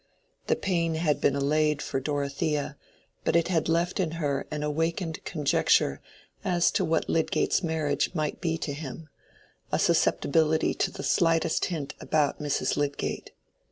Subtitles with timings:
[0.47, 2.75] The pain had been allayed for Dorothea,
[3.23, 6.01] but it had left in her an awakened conjecture
[6.43, 9.09] as to what Lydgate's marriage might be to him,
[9.71, 12.77] a susceptibility to the slightest hint about Mrs.
[12.77, 13.29] Lydgate.